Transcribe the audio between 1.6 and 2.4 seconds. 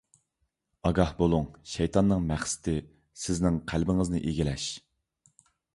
شەيتاننىڭ